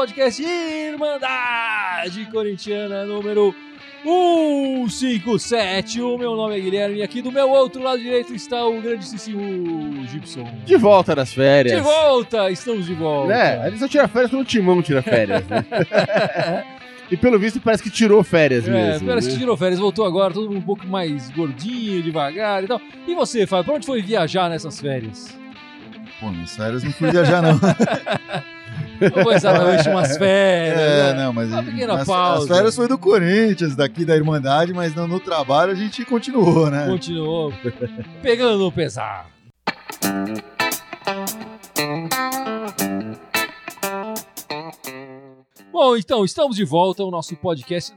[0.00, 3.54] podcast Irmandade Corintiana número
[4.02, 6.00] 157.
[6.00, 10.02] O meu nome é Guilherme e aqui do meu outro lado direito está o grandíssimo
[10.06, 10.50] Gibson.
[10.64, 11.76] De volta das férias.
[11.76, 13.28] De volta, estamos de volta.
[13.28, 13.66] Né?
[13.66, 15.66] Ele só tira férias quando o Timão tira férias, né?
[17.10, 19.06] E pelo visto parece que tirou férias É, mesmo.
[19.08, 19.32] parece né?
[19.34, 22.80] que tirou férias, voltou agora, todo mundo um pouco mais gordinho, devagar e tal.
[23.06, 25.36] E você, Fábio, pra onde foi viajar nessas férias?
[26.20, 27.58] Pô, nas férias não fui viajar, não.
[29.00, 30.78] Não foi exatamente umas férias.
[30.80, 31.24] É, né?
[31.24, 32.42] não, mas Uma pequena as, pausa.
[32.44, 36.70] as férias foi do Corinthians, daqui da Irmandade, mas no, no trabalho a gente continuou,
[36.70, 36.86] né?
[36.86, 37.52] Continuou
[38.22, 39.26] pegando no pesar.
[45.72, 47.94] Bom, então, estamos de volta ao nosso podcast.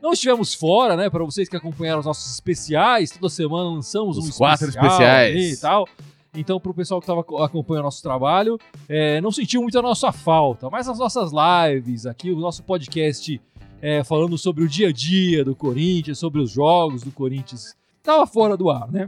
[0.00, 1.10] Não estivemos fora, né?
[1.10, 5.58] Para vocês que acompanharam os nossos especiais, toda semana lançamos Os um quatro especial especiais.
[5.58, 5.88] e tal.
[6.34, 9.82] Então, para o pessoal que estava acompanhando o nosso trabalho, é, não sentiu muito a
[9.82, 13.40] nossa falta, mas as nossas lives aqui, o nosso podcast
[13.80, 18.26] é, falando sobre o dia a dia do Corinthians, sobre os jogos do Corinthians, estava
[18.26, 19.06] fora do ar, né?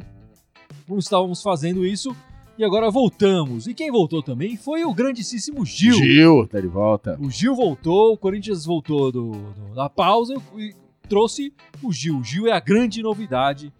[0.89, 2.15] Não estávamos fazendo isso
[2.59, 3.67] e agora voltamos.
[3.67, 5.95] E quem voltou também foi o grandíssimo Gil.
[5.95, 7.19] Gil, tá de volta.
[7.21, 10.75] O Gil voltou, o Corinthians voltou do, do- da pausa e
[11.09, 12.19] trouxe o Gil.
[12.19, 13.73] O Gil é a grande novidade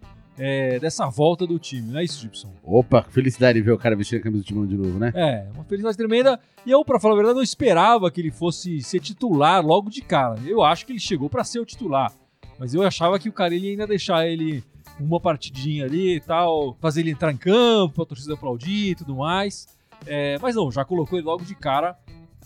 [0.43, 2.51] é, dessa volta do time, não é isso, Gibson?
[2.63, 5.11] Opa, felicidade de ver o cara vestindo a camisa do Timão de novo, né?
[5.13, 6.39] É, uma felicidade tremenda.
[6.65, 10.01] E eu, pra falar a verdade, não esperava que ele fosse ser titular logo de
[10.01, 10.39] cara.
[10.43, 12.11] Eu acho que ele chegou pra ser o titular.
[12.57, 14.63] Mas eu achava que o cara ia ainda deixar ele
[14.99, 19.15] uma partidinha ali e tal, fazer ele entrar em campo, pra torcida aplaudir e tudo
[19.17, 19.67] mais.
[20.07, 21.95] É, mas não, já colocou ele logo de cara.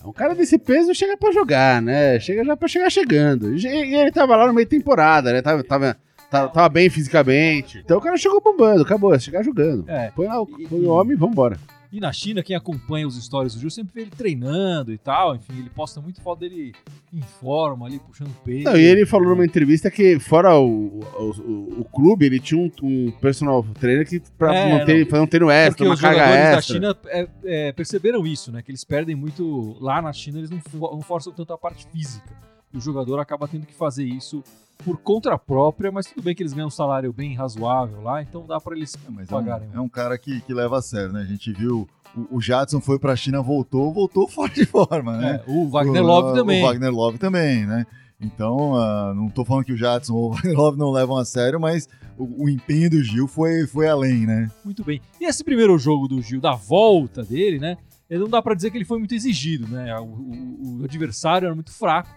[0.03, 2.19] Um cara desse peso chega pra jogar, né?
[2.19, 3.55] Chega já pra chegar chegando.
[3.55, 5.41] E ele tava lá no meio da temporada, né?
[5.41, 5.97] Tava, tava,
[6.29, 7.79] tava, tava bem fisicamente.
[7.79, 9.89] Então o cara chegou bombando, acabou, é chegar jogando.
[9.89, 11.57] É, Põe lá o, põe o homem e vambora.
[11.91, 15.33] E na China, quem acompanha os stories do Gil sempre vê ele treinando e tal.
[15.33, 16.73] Enfim, ele posta muito foto dele
[17.13, 18.65] em forma ali, puxando peso.
[18.65, 22.59] Não, e ele falou numa entrevista que, fora o, o, o- o clube, ele tinha
[22.59, 25.09] um, um personal trainer que pra É, manter, não.
[25.09, 26.73] fazer um treino extra, uma os carga jogadores da extra.
[26.75, 28.61] China é, é, perceberam isso, né?
[28.61, 29.77] Que eles perdem muito.
[29.79, 32.27] Lá na China, eles não, não forçam tanto a parte física.
[32.73, 34.43] E o jogador acaba tendo que fazer isso
[34.83, 38.45] por conta própria, mas tudo bem que eles ganham um salário bem razoável lá, então
[38.45, 39.69] dá pra eles É, é pagarem.
[39.73, 41.21] um, é um cara que, que leva a sério, né?
[41.21, 45.41] A gente viu o, o Jadson foi pra China, voltou, voltou fora de forma, né?
[45.45, 46.63] É, o Wagner O- Love também.
[46.63, 47.85] O Wagner Love também, né?
[48.21, 51.25] Então, ah, não tô falando que o Jadson ou o Wagner Love não levam a
[51.25, 51.87] sério, mas
[52.17, 54.49] o, o empenho do Gil foi, foi além, né?
[54.63, 55.01] Muito bem.
[55.19, 57.77] E esse primeiro jogo do Gil, da volta dele, né?
[58.09, 59.97] Não dá pra dizer que ele foi muito exigido, né?
[59.99, 62.09] O, o- o adversário era muito fraco.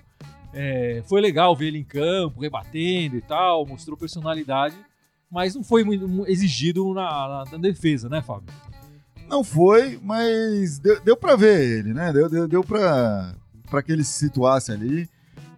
[0.60, 4.74] É, foi legal ver ele em campo, rebatendo e tal, mostrou personalidade,
[5.30, 8.48] mas não foi muito mu- exigido na, na- na defesa, né, Fábio?
[9.28, 12.12] Não foi, mas deu, deu pra ver ele, né?
[12.12, 13.34] Deu, deu, deu pra
[13.84, 15.08] que ele se situasse ali.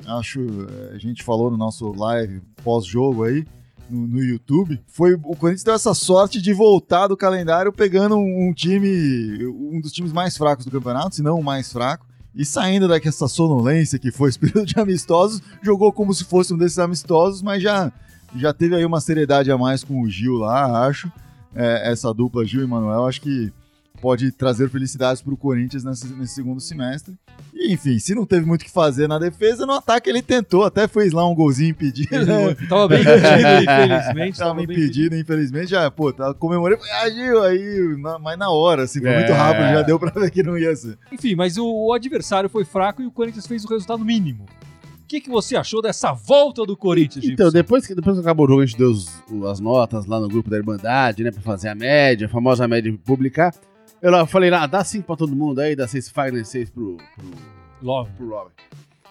[0.07, 3.47] Acho, eh, a gente falou no nosso live pós-jogo aí,
[3.89, 4.81] no, no YouTube.
[4.89, 9.81] Foi O Corinthians deu essa sorte de voltar do calendário pegando um, um time, um
[9.81, 12.07] dos times mais fracos do campeonato, se não o mais fraco.
[12.35, 16.59] E saindo dessa sonolência que foi esse período de amistosos, jogou como se fosse um
[16.59, 17.93] desses amistosos, mas já,
[18.37, 21.11] já teve aí uma seriedade a mais com o Gil lá, acho.
[21.55, 23.53] É, essa dupla Gil e Manuel, acho que
[24.01, 27.15] pode trazer felicidades para o Corinthians nesse, nesse segundo semestre.
[27.55, 30.65] E, enfim, se não teve muito o que fazer na defesa, no ataque ele tentou,
[30.65, 32.11] até fez lá um golzinho impedido.
[32.25, 32.55] né?
[32.69, 34.39] Tava bem impedido, infelizmente.
[34.39, 39.01] Tava impedido, infelizmente, já, pô, tava comemorei, ah, Gil, aí, na- mas na hora, assim,
[39.01, 39.19] foi É.
[39.19, 40.99] muito rápido, já deu pra ver que não ia ser.
[41.13, 44.45] Enfim, mas o, o adversário foi fraco e o Corinthians fez o resultado mínimo.
[45.03, 47.51] O que, que você achou dessa volta do Corinthians, Então, Gibson?
[47.59, 49.11] depois que, depois que acabou o jogo, a gente deu os-
[49.51, 51.33] as notas lá no grupo da Irmandade, né?
[51.33, 53.53] Pra fazer a média, a famosa média publicar.
[54.03, 57.31] Eu falei lá, dá 5 pra todo mundo aí, dá 6 Fagner, 6 pro, pro,
[57.83, 58.11] Love.
[58.17, 58.53] pro Robert.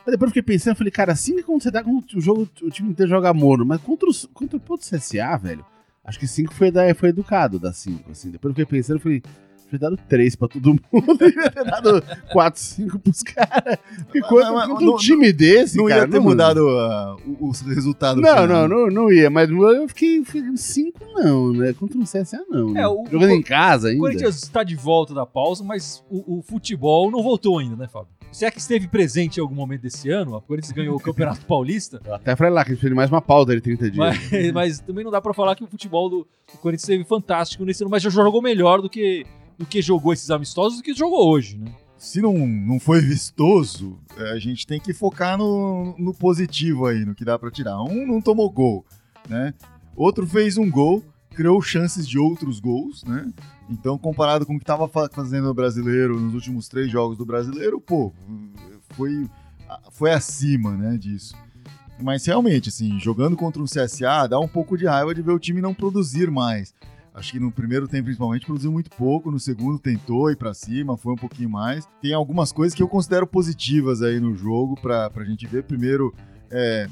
[0.05, 2.49] Mas depois eu fiquei pensando, falei, cara, 5 é quando você dá quando o jogo,
[2.63, 5.63] o time inteiro joga mono, mas contra, os, contra o Porto CSA, velho,
[6.03, 8.31] acho que 5 foi, da- foi educado, dá 5, assim.
[8.31, 9.21] Depois eu fiquei pensando, eu falei,
[9.69, 13.77] ter dado 3 pra todo mundo, devia ter dado 4, 5 pros caras.
[14.05, 16.01] Porque Mas- contra, mas- contra não- um time desse, não cara...
[16.01, 18.21] ia ter mudado ah, o, o resultado.
[18.21, 20.23] Não, não, não, não ia, mas eu fiquei
[20.55, 21.73] 5 não, né?
[21.73, 22.71] Contra um CSA não.
[22.71, 22.81] né?
[22.81, 24.01] É, o- Jogando o- em casa O ainda.
[24.01, 28.09] Corinthians está de volta da pausa, mas o, o futebol não voltou ainda, né, Fábio?
[28.31, 31.43] Se é que esteve presente em algum momento desse ano, o Corinthians ganhou o Campeonato
[31.47, 33.97] Paulista, Eu até falei lá que a gente de mais uma pausa de 30 dias.
[33.97, 36.17] mas, mas também não dá pra falar que o futebol do,
[36.51, 39.25] do Corinthians esteve fantástico nesse ano, mas já jogou melhor do que,
[39.59, 41.71] do que jogou esses amistosos do que jogou hoje, né?
[41.97, 47.03] se não, não foi vistoso, é, a gente tem que focar no, no positivo aí,
[47.03, 47.81] no que dá pra tirar.
[47.83, 48.85] Um não tomou gol,
[49.27, 49.53] né?
[49.97, 53.29] Outro fez um gol, criou chances de outros gols, né?
[53.69, 57.25] Então, comparado com o que tava fa- fazendo o brasileiro nos últimos três jogos do
[57.25, 58.13] brasileiro, pô,
[58.91, 59.29] foi,
[59.91, 61.35] foi acima né, disso.
[62.01, 65.39] Mas realmente, assim, jogando contra um CSA, dá um pouco de raiva de ver o
[65.39, 66.73] time não produzir mais.
[67.19, 69.29] Acho que no primeiro tempo, principalmente, produziu muito pouco.
[69.29, 71.85] No segundo, tentou ir para cima, foi um pouquinho mais.
[72.01, 75.63] Tem algumas coisas que eu considero positivas aí no jogo pra, pra gente ver.
[75.63, 76.13] Primeiro,
[76.49, 76.87] é,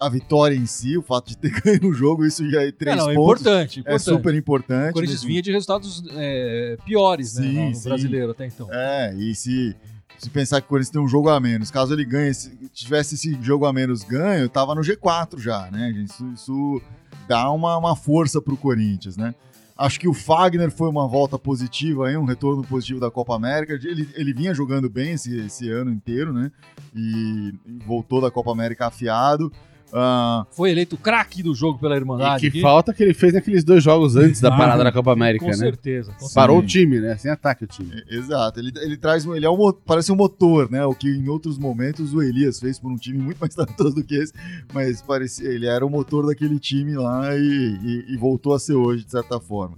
[0.00, 2.96] a vitória em si, o fato de ter ganho o jogo, isso já é três
[2.96, 3.40] É, não, é pontos.
[3.42, 4.02] importante, É importante.
[4.04, 4.90] super importante.
[4.90, 5.28] O Corinthians mesmo.
[5.28, 7.88] vinha de resultados é, piores, né, Sim, no sim.
[7.88, 8.68] brasileiro até então.
[8.72, 9.74] É, e se,
[10.18, 13.14] se pensar que o Corinthians tem um jogo a menos, caso ele ganhe, se tivesse
[13.14, 15.90] esse jogo a menos ganho, tava no G4 já, né?
[15.92, 16.82] Isso, isso
[17.26, 19.34] dá uma, uma força pro Corinthians, né?
[19.76, 23.72] Acho que o Fagner foi uma volta positiva aí, um retorno positivo da Copa América.
[23.72, 26.52] Ele, ele vinha jogando bem esse, esse ano inteiro, né?
[26.94, 27.52] E
[27.84, 29.50] voltou da Copa América afiado.
[29.92, 32.40] Ah, Foi eleito o craque do jogo pela E Irmandade.
[32.40, 32.60] que aqui.
[32.60, 35.50] falta que ele fez naqueles dois jogos antes da Ah, parada da Copa América, Com
[35.50, 35.56] né?
[35.56, 36.10] certeza.
[36.12, 36.34] com certeza.
[36.34, 37.16] Parou o time, né?
[37.16, 37.90] Sem ataque o time.
[38.08, 40.84] É, Exato, ele, ele traz ele é um, parece um motor, né?
[40.84, 44.02] O que em outros momentos o Elias fez por um time muito mais talentoso do
[44.04, 44.32] que esse,
[44.72, 48.74] mas parecia, ele era o motor daquele time lá e, e- e voltou a ser
[48.74, 49.76] hoje, de certa forma.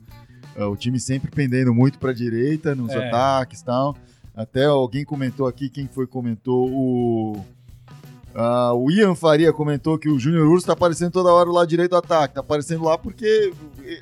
[0.55, 3.07] É, o time sempre pendendo muito para direita nos É.
[3.09, 3.95] ataques e tal.
[4.35, 6.71] Até alguém comentou aqui, quem foi comentou?
[6.71, 7.45] O.
[8.37, 11.91] ah, o Ian Faria comentou que o Júnior Urso tá aparecendo toda hora lado direito
[11.93, 12.35] do ataque.
[12.35, 13.53] Tá aparecendo lá porque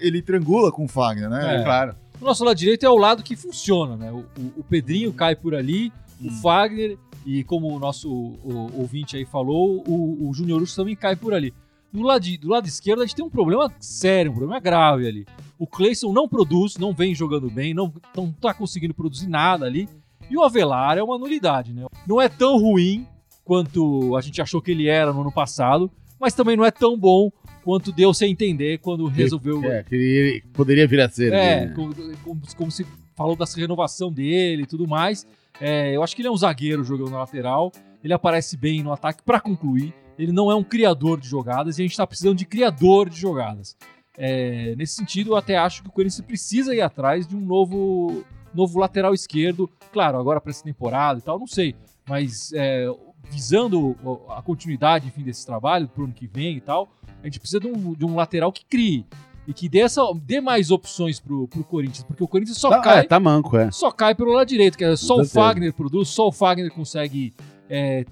[0.01, 1.61] ele triangula com o Fagner, né?
[1.61, 1.65] É.
[1.65, 1.95] Claro.
[2.21, 4.11] O nosso lado direito é o lado que funciona, né?
[4.13, 5.93] O, o- o Pedrinho cai por ali,
[6.23, 6.97] o Fagner,
[7.27, 11.33] e como o nosso o- ouvinte aí falou, o, o Júnior Urso também cai por
[11.35, 11.53] ali.
[11.93, 15.27] Do lado, do lado esquerdo, a gente tem um problema sério, um problema grave ali.
[15.59, 19.89] O Cleison não produz, não vem jogando bem, não, não tá conseguindo produzir nada ali.
[20.29, 21.85] E o Avelar é uma nulidade, né?
[22.07, 23.07] Não é tão ruim
[23.45, 26.99] quanto a gente achou que ele era no ano passado, mas também não é tão
[26.99, 27.31] bom
[27.63, 31.33] quanto deu-se a entender quando resolveu É, que ele poderia vir a ser.
[31.33, 31.73] é, né?
[31.75, 35.27] como, como, como se falou dessa renovação dele e tudo mais.
[35.61, 37.71] É, eu acho que ele é um zagueiro jogando na lateral.
[38.03, 39.95] Ele aparece bem no ataque para concluir.
[40.19, 43.19] Ele não é um criador de jogadas e a gente está precisando de criador de
[43.19, 43.77] jogadas.
[44.17, 48.25] É, nesse sentido, eu até acho que o Corinthians precisa ir atrás de um novo,
[48.55, 49.69] novo lateral esquerdo.
[49.93, 51.75] Claro, agora para essa temporada e tal, não sei.
[52.09, 52.87] Mas é,
[53.31, 53.97] visando
[54.31, 56.89] a continuidade enfim, desse trabalho pro ano que vem e tal,
[57.23, 59.07] a gente precisa de um, de um lateral que crie
[59.47, 62.81] e que dê, essa, dê mais opções pro, pro Corinthians, porque o Corinthians só Tá,
[62.81, 63.71] cai é, tá manco, é.
[63.71, 65.25] só cai pelo lado direito, que é só o.
[65.25, 67.35] Fagner produz, só o Fagner consegue
[67.69, 68.05] é,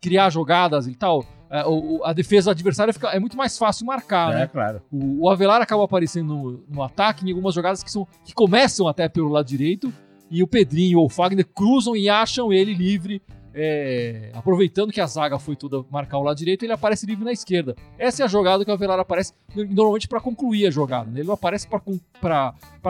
[0.00, 1.24] criar jogadas e tal.
[1.50, 4.46] É, o- o- a defesa adversária fica, é muito mais fácil marcar, É, né?
[4.48, 4.80] claro.
[4.92, 8.86] O, o Avelar acaba aparecendo no, no ataque em algumas jogadas que, são, que começam
[8.88, 9.92] até pelo lado direito
[10.30, 13.22] e o Pedrinho ou o Fagner cruzam e acham ele livre.
[13.58, 17.32] É, aproveitando que a zaga foi toda marcar o lado direito, ele aparece livre na
[17.32, 17.74] esquerda.
[17.98, 21.10] Essa é a jogada que o Avelar aparece normalmente para concluir a jogada.
[21.10, 21.20] né?
[21.20, 21.82] Ele não aparece para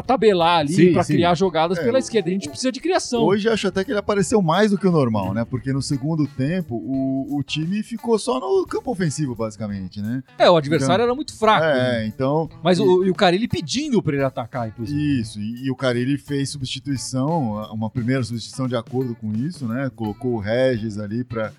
[0.03, 2.29] tabelar ali, para criar jogadas É, pela esquerda.
[2.29, 3.23] A gente precisa de criação.
[3.23, 5.45] Hoje acho até que ele apareceu mais do que o normal, né?
[5.45, 10.23] Porque no segundo tempo o, o time ficou só no campo ofensivo, basicamente, né?
[10.39, 11.65] É, o adversário era muito fraco.
[11.65, 12.03] né?
[12.05, 12.49] É, então.
[12.63, 15.21] Mas e- o, e o Carilli pedindo pra ele atacar, inclusive.
[15.21, 19.91] Isso, e, e o Carilli fez substituição, uma primeira substituição de acordo com isso, né?
[19.95, 21.53] Colocou o Regis ali pra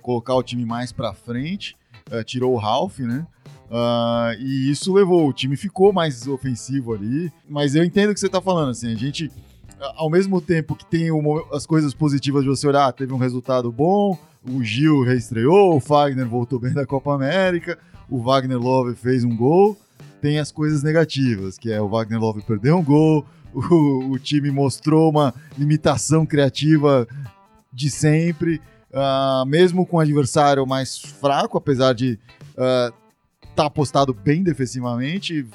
[0.00, 1.76] colocar o time mais pra frente,
[2.10, 3.26] eh, tirou o Ralph, né?
[3.70, 8.20] Ah, e isso levou, o time ficou mais ofensivo ali, mas eu entendo o que
[8.20, 9.30] você tá falando, assim, a gente,
[9.96, 13.72] ao mesmo tempo que tem mo- as coisas positivas de você olhar, teve um resultado
[13.72, 19.24] bom, o Gil reestreou, o Fagner voltou bem da Copa América, o Wagner Love fez
[19.24, 19.76] um gol,
[20.20, 23.24] tem as coisas negativas, que é o Wagner Love perdeu um gol,
[23.54, 27.08] o, o time mostrou uma limitação criativa
[27.74, 28.62] de sempre,
[28.92, 32.18] ah, mesmo com o adversário mais fraco, apesar de
[33.50, 35.46] estar postado bem defensivamente,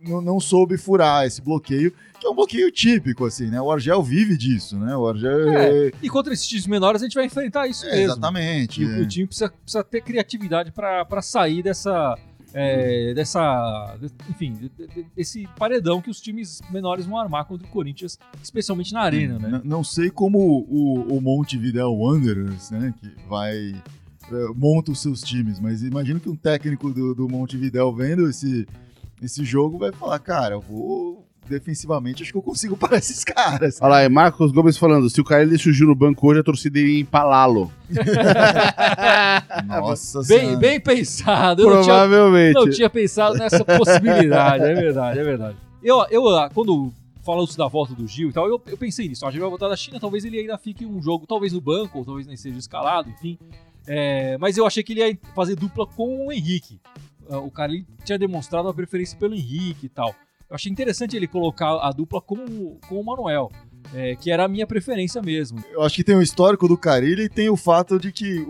[0.00, 3.60] não, não soube furar esse bloqueio, que é um bloqueio típico, assim, né?
[3.60, 4.96] O Argel vive disso, né?
[4.96, 5.48] O Argel...
[5.50, 8.12] É, E contra esses times menores a gente vai enfrentar isso É, mesmo.
[8.12, 8.82] exatamente.
[8.82, 9.00] E o, é.
[9.00, 12.16] o time precisa, precisa ter criatividade pra sair dessa.
[12.54, 13.96] É, dessa.
[14.28, 18.92] Enfim, de- de- desse paredão que os times menores vão armar contra o Corinthians, especialmente
[18.92, 19.48] na arena, né?
[19.58, 23.56] N- Não sei como o, o Montevideo Wanderers, né, que vai
[24.32, 28.66] é, monta os seus times, mas imagino que um técnico do, do Montevideo vendo esse,
[29.22, 33.78] esse jogo vai falar, cara, eu vou defensivamente, acho que eu consigo parar esses caras.
[33.80, 36.44] Olha lá, é Marcos Gomes falando: se o cara ele surgiu no banco hoje, a
[36.44, 37.70] torcida iria empalá-lo.
[39.66, 40.56] Nossa Bem, Senhora.
[40.56, 41.62] bem pensado.
[41.62, 42.54] Eu não tinha, Provavelmente.
[42.54, 44.64] não tinha pensado nessa possibilidade.
[44.64, 45.56] É verdade, é verdade.
[45.82, 46.92] Eu, eu ah, quando
[47.24, 49.26] falou isso da volta do Gil e tal, eu, eu pensei nisso.
[49.26, 51.98] A gente vai voltar da China, talvez ele ainda fique um jogo, talvez no banco,
[51.98, 53.38] ou talvez nem seja escalado, enfim.
[53.86, 56.80] É, mas eu achei que ele ia fazer dupla com o Henrique.
[57.28, 60.14] Ah, O cara ele tinha demonstrado uma preferência pelo Henrique e tal.
[60.50, 63.50] Eu achei interessante ele colocar a dupla com, com o Manuel.
[63.94, 65.62] é, que era a minha preferência mesmo.
[65.72, 68.44] Eu acho que tem o histórico do Carilli e tem o fato de que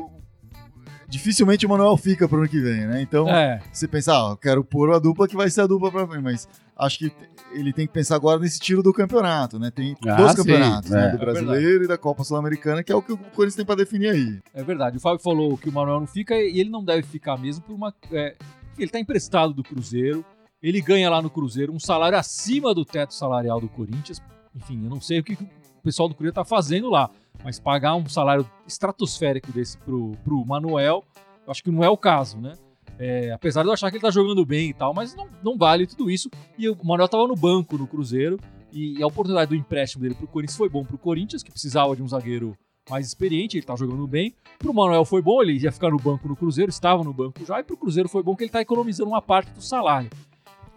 [1.08, 3.02] dificilmente o Manuel fica pro ano que vem, né?
[3.02, 5.90] Então, É, você pensa, ah, eu quero pôr a dupla que vai ser a dupla
[5.90, 7.12] pra frente, mas acho que
[7.52, 9.70] ele tem que pensar agora nesse tiro do campeonato, né?
[9.72, 11.08] Tem Ah, dois sim, campeonatos, né?
[11.08, 11.10] é.
[11.10, 14.10] Do brasileiro e da Copa Sul-Americana, que é o que o Corinthians tem pra definir
[14.10, 14.38] aí.
[14.54, 14.96] é verdade.
[14.98, 17.74] O Fábio falou que o Manuel não fica e ele não deve ficar mesmo por
[17.74, 17.92] uma.
[18.12, 18.36] é,
[18.78, 20.24] ele tá emprestado do Cruzeiro,
[20.62, 24.22] ele ganha lá no Cruzeiro um salário acima do teto salarial do Corinthians.
[24.54, 27.10] Enfim, eu não sei o que o pessoal do Cruzeiro tá fazendo lá,
[27.42, 31.04] mas pagar um salário estratosférico desse pro, pro Manuel,
[31.46, 32.54] eu acho que não é o caso, né?
[32.98, 35.56] É, apesar de eu achar que ele tá jogando bem e tal, mas não, não
[35.56, 36.28] vale tudo isso.
[36.58, 38.38] E o Manuel tava no banco no Cruzeiro.
[38.72, 42.02] E a oportunidade do empréstimo dele pro Corinthians foi bom pro Corinthians, que precisava de
[42.02, 42.56] um zagueiro
[42.88, 44.34] mais experiente, ele tá jogando bem.
[44.58, 47.58] Pro Manuel foi bom, ele ia ficar no banco no Cruzeiro, estava no banco já,
[47.58, 50.10] e pro Cruzeiro foi bom que ele tá economizando uma parte do salário.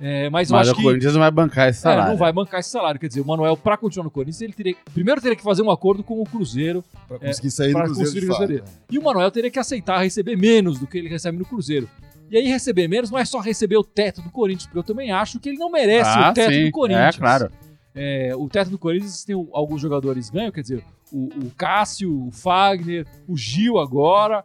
[0.05, 2.11] É, mas eu Mas acho o que Corinthians não vai bancar esse é, salário.
[2.11, 2.99] não vai bancar esse salário.
[2.99, 4.75] Quer dizer, o Manuel, pra continuar no Corinthians, ele teria.
[4.93, 6.83] Primeiro teria que fazer um acordo com o Cruzeiro.
[7.07, 8.39] Pra conseguir sair do Cruzeiro conseguir de fato.
[8.41, 8.63] receber.
[8.91, 11.89] E o Manuel teria que aceitar receber menos do que ele recebe no Cruzeiro.
[12.29, 15.11] E aí, receber menos não é só receber o teto do Corinthians, porque eu também
[15.11, 16.65] acho que ele não merece Ah, o teto sim.
[16.65, 17.15] do Corinthians.
[17.15, 17.49] É, claro.
[17.95, 22.27] É, o teto do Corinthians tem o- alguns jogadores ganham, quer dizer, o, o Cássio,
[22.27, 24.43] o Fagner, o Gil agora.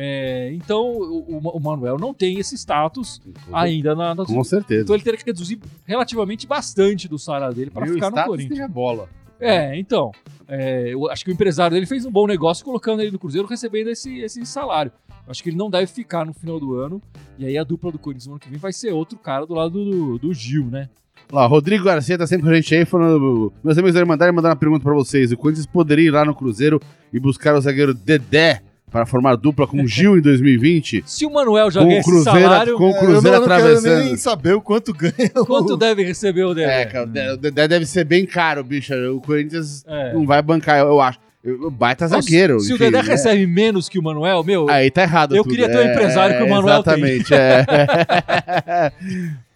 [0.00, 3.20] É, então, o, o Manuel não tem esse status
[3.52, 4.82] ainda na, na Com certeza.
[4.82, 8.60] Então ele teria que reduzir relativamente bastante do salário dele para ficar no Corinthians.
[8.60, 9.08] tem bola.
[9.40, 10.12] É, então.
[10.46, 13.48] é, eu acho que o empresário dele fez um bom negócio colocando ele no Cruzeiro
[13.48, 14.92] recebendo esse, esse salário.
[15.08, 17.02] Eu acho que ele não deve ficar no final do ano.
[17.36, 19.54] E aí a dupla do Corinthians no ano que vem vai ser outro cara do
[19.54, 20.88] lado do, do Gil, né?
[21.32, 23.52] Lá, Rodrigo Garcia tá sempre com a gente aí falando.
[23.64, 25.32] Meus amigos devem mandar mandar uma pergunta pra vocês.
[25.32, 26.80] O Corinthians poderia ir lá no Cruzeiro
[27.12, 31.04] e buscar o zagueiro Dedé para formar dupla com o Gil em 2020?
[31.06, 33.22] Se o Manuel já Com ganha o Cruzeiro, esse salário, com o É, Cruzeiro eu
[33.22, 34.04] não, não quero atravessando.
[34.04, 36.82] nem saber o quanto ganha o- quanto deve receber o Dedé?
[36.82, 38.94] É, cara, o Dedé- o Dedé deve ser bem caro, bicho.
[39.14, 40.12] O Corinthians É.
[40.12, 41.18] não vai bancar, eu, eu acho.
[41.44, 42.58] Eu- Baita zagueiro.
[42.60, 43.02] Se, se o enfim, Dedé é.
[43.02, 45.36] recebe menos que o Manuel, meu, Aí tá errado.
[45.36, 45.52] Eu tudo.
[45.52, 46.94] queria ter o empresário que o Manuel tem.
[46.94, 47.64] Exatamente, é.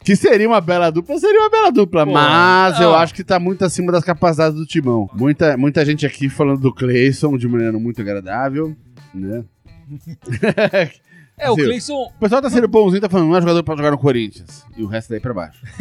[0.05, 2.97] que seria uma bela dupla, seria uma bela dupla, Pô, mas eu não.
[2.97, 5.09] acho que tá muito acima das capacidades do Timão.
[5.15, 8.75] Muita, muita gente aqui falando do Cleison de maneira muito agradável,
[9.15, 9.45] né?
[11.39, 11.55] é, o.
[11.55, 11.95] Cleison.
[11.95, 14.65] O pessoal tá sendo bonzinho, tá falando, não é jogador pra jogar no Corinthians.
[14.77, 15.63] E o resto daí pra baixo.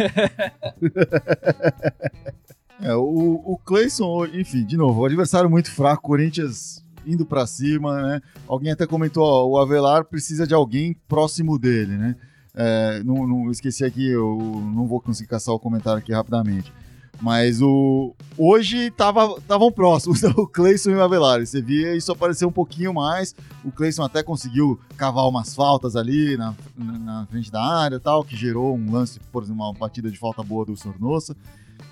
[2.83, 8.01] É, o, o Cleison, enfim, de novo, o adversário muito fraco, Corinthians indo pra cima,
[8.01, 8.21] né?
[8.47, 12.15] Alguém até comentou, ó, o Avelar precisa de alguém próximo dele, né?
[12.55, 14.35] É, não, não- esqueci aqui, eu
[14.75, 16.73] não vou conseguir caçar o comentário aqui rapidamente.
[17.21, 21.45] Mas o hoje estavam próximos, o Cleison e o Avelar.
[21.45, 23.35] Você via isso aparecer um pouquinho mais.
[23.63, 28.35] O Cleison até conseguiu cavar umas faltas ali na, na, frente da área tal, que
[28.35, 31.35] gerou um lance, por exemplo, uma batida de falta boa do Sornosa.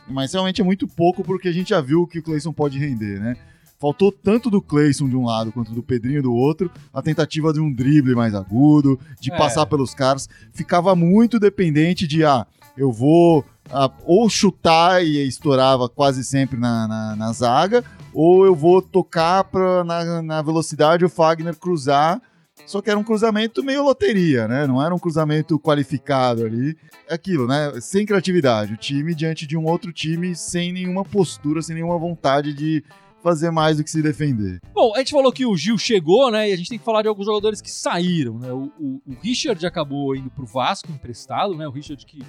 [0.07, 2.79] Mas realmente é muito pouco porque a gente já viu o que o Cleison pode
[2.79, 3.37] render, né?
[3.79, 7.61] Faltou tanto do Cleison de um lado quanto do Pedrinho do outro, a tentativa de
[7.61, 9.37] um drible mais agudo, de É.
[9.37, 10.27] passar pelos caras.
[10.51, 12.45] Ficava muito dependente de, ah,
[12.75, 17.83] eu vou ah, ou chutar e estourava quase sempre na, na, na zaga,
[18.13, 22.21] ou eu vou tocar pra, na, na velocidade o Fagner cruzar.
[22.65, 24.67] Só que era um cruzamento meio loteria, né?
[24.67, 26.75] Não era um cruzamento qualificado ali.
[27.07, 27.71] É aquilo, né?
[27.79, 28.73] Sem criatividade.
[28.73, 32.83] O time diante de um outro time sem nenhuma postura, sem nenhuma vontade de
[33.23, 34.59] fazer mais do que se defender.
[34.73, 36.49] Bom, a gente falou que o Gil chegou, né?
[36.49, 38.51] E a gente tem que falar de alguns jogadores que saíram, né?
[38.51, 41.65] O, o- o Richard acabou indo pro Vasco emprestado, né?
[41.67, 42.21] O Richard que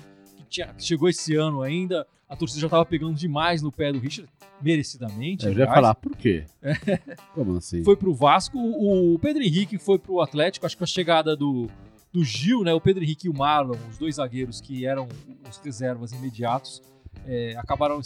[0.50, 2.06] tinha- chegou esse ano ainda.
[2.28, 4.30] A torcida já tava pegando demais no pé do Richard,
[4.62, 5.46] merecidamente.
[5.46, 6.44] Eu já ia falar, por quê?
[7.34, 7.82] Como assim?
[7.82, 8.58] Foi pro Vasco.
[8.58, 10.66] O Pedro Henrique foi pro Atlético.
[10.66, 11.68] Acho que com a chegada do,
[12.12, 12.72] do Gil, né?
[12.74, 15.08] O Pedro Henrique e o Marlon, os dois zagueiros que eram
[15.48, 16.80] os reservas imediatos,
[17.26, 18.00] é, acabaram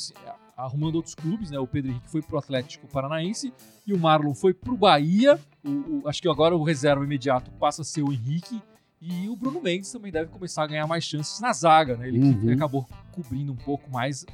[0.57, 1.59] arrumando outros clubes, né?
[1.59, 3.53] O Pedro Henrique foi pro Atlético Paranaense
[3.87, 5.39] e o Marlon foi pro Bahia.
[5.65, 5.69] O-
[6.05, 8.63] o- acho que agora o reserva imediato passa a ser o Henrique.
[9.07, 12.09] E o Bruno Mendes também deve começar a ganhar mais chances na zaga, né?
[12.09, 12.53] Ele que Uhum.
[12.55, 14.25] acabou cobrindo um pouco mais.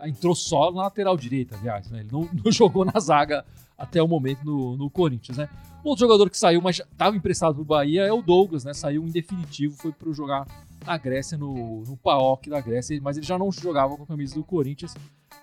[0.00, 2.00] a- Entrou só na lateral direita, aliás, né?
[2.00, 3.44] Ele não, não jogou na zaga
[3.78, 5.48] até o momento no, no Corinthians, né?
[5.84, 8.74] Outro jogador que saiu, mas estava emprestado pro Bahia é o Douglas, né?
[8.74, 10.46] Saiu em definitivo, foi pro jogar
[10.84, 14.34] na Grécia, no, no PAOK da Grécia, mas ele já não jogava com a camisa
[14.34, 14.94] do Corinthians.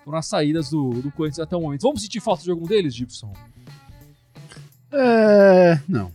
[0.04, 1.80] Foram as saídas do, do Corinthians até o momento.
[1.82, 3.32] Vamos sentir falta de algum deles, Gibson?
[4.92, 5.80] É.
[5.88, 6.12] Não.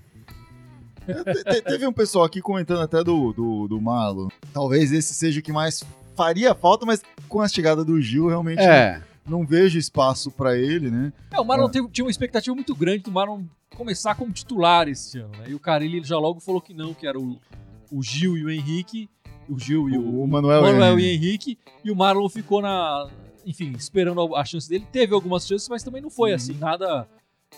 [1.13, 4.27] Te- te- Teve um pessoal aqui comentando até do, do, do Marlon.
[4.53, 5.83] Talvez esse seja o que mais
[6.15, 9.01] faria falta, mas com a chegada do Gil, realmente É.
[9.27, 11.13] não vejo espaço pra ele, né?
[11.31, 11.71] É, o Marlon É.
[11.71, 13.43] teve- tinha uma expectativa muito grande do Marlon
[13.75, 15.45] começar como titular esse ano, né?
[15.47, 17.37] E o Carilli já logo falou que não, que era o,
[17.91, 19.09] o Gil e o Henrique.
[19.47, 21.07] O Gil e o, O Manuel Manuel Henrique.
[21.07, 21.57] e Henrique.
[21.85, 23.07] E o Marlon ficou na,
[23.45, 24.85] enfim, esperando a chance dele.
[24.91, 26.35] Teve algumas chances, mas também não foi Uhum.
[26.35, 27.07] assim, nada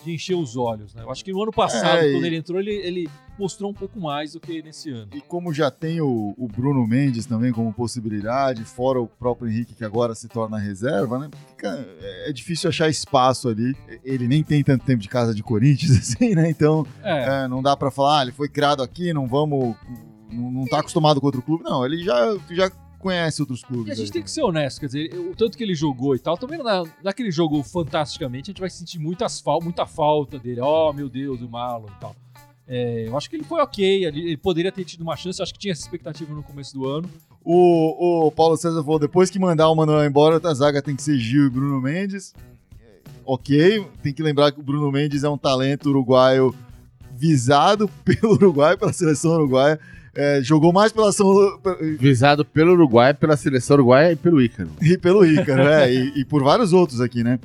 [0.04, 1.04] de encher os olhos, né?
[1.04, 3.74] Eu acho que no ano passado, É, e- quando ele entrou, ele, ele mostrou um
[3.74, 5.08] pouco mais do que nesse ano.
[5.14, 9.76] E como já tem o, o Bruno Mendes também como possibilidade, fora o próprio Henrique
[9.76, 11.30] que agora se torna reserva, né?
[11.50, 11.86] Fica-
[12.26, 13.76] é difícil achar espaço ali.
[14.04, 16.50] Ele nem tem tanto tempo de casa de Corinthians, assim, né?
[16.50, 19.76] Então É, é, não dá pra falar, ah, ele foi criado aqui, não vamos.
[20.32, 21.64] Não, não tá acostumado com outro clube.
[21.64, 22.72] Não, ele já, já
[23.02, 23.88] conhece outros clubes.
[23.88, 26.16] E a gente aí tem que ser honesto, quer dizer, o tanto que ele jogou
[26.16, 29.00] e tal, também não é, não é que ele jogou fantasticamente, a gente vai sentir
[29.00, 30.62] muitas fal muita falta dele.
[30.62, 32.16] Oh, meu Deus, o Marlon e tal.
[32.68, 35.44] É, eu acho que ele foi ok, ele, ele poderia ter tido uma chance, eu
[35.44, 37.10] acho que tinha essa expectativa no começo do ano.
[37.44, 41.02] O, o Paulo César falou: depois que mandar o Manuel embora, a zaga tem que
[41.02, 42.34] ser Gil e Bruno Mendes.
[43.26, 46.56] Ok, tem que lembrar que o Bruno Mendes é um talento uruguaio
[47.14, 49.80] visado pelo Uruguai, pela seleção uruguaia.
[50.14, 51.60] É, jogou mais pela seleção
[51.98, 54.70] Visado pelo Uruguai, pela seleção uruguaia e pelo Ícaro.
[54.82, 57.40] e pelo Ícaro, é, e, e por vários outros aqui, né?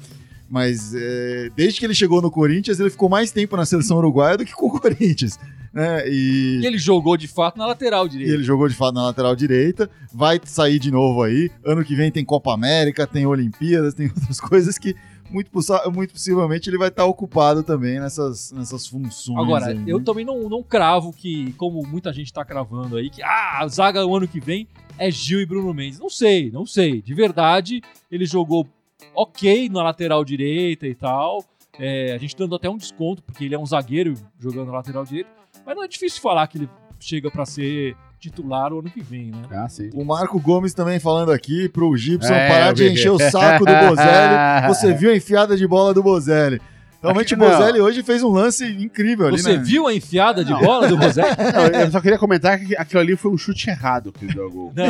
[0.49, 4.37] Mas é, desde que ele chegou no Corinthians, ele ficou mais tempo na seleção uruguaia
[4.39, 5.39] do que com o Corinthians.
[5.73, 6.09] Né?
[6.09, 8.33] E, E ele jogou de fato na lateral e direita.
[8.33, 11.51] ele jogou de fato na lateral direita, vai sair de novo aí.
[11.65, 14.95] Ano que vem tem Copa América, tem Olimpíadas, tem outras coisas que
[15.31, 15.51] muito,
[15.93, 19.39] muito possivelmente ele vai estar ocupado também nessas, nessas funções.
[19.39, 20.05] Agora, aí, eu né?
[20.05, 24.05] também não, não cravo que, como muita gente tá cravando aí, que ah, a zaga
[24.05, 24.67] o ano que vem
[24.99, 25.99] é Gil e Bruno Mendes.
[25.99, 27.03] Não sei, não sei.
[27.03, 28.67] De verdade, ele jogou
[29.15, 31.45] ok na lateral direita e tal.
[31.79, 35.05] É, a gente dando até um desconto, porque ele é um zagueiro jogando na lateral
[35.05, 35.31] direita.
[35.65, 37.97] Mas não é difícil falar que ele chega pra ser
[38.31, 39.43] titular o ano que vem, né?
[39.53, 39.91] Ah, sim.
[39.95, 43.73] O Marco Gomes também falando aqui pro Gibson É, parar de encher o saco do
[43.73, 44.37] Bozelli.
[44.69, 46.61] Você viu a enfiada de bola do Bozelli.
[47.03, 47.49] Realmente o não.
[47.49, 49.63] Bozelli hoje fez um lance incrível ali, Você né?
[49.63, 50.61] viu a enfiada de Não.
[50.61, 51.23] bola do Rosé?
[51.73, 54.51] Não, eu só queria comentar que aquilo ali foi um chute errado que ele deu
[54.51, 54.73] gol.
[54.75, 54.87] Não,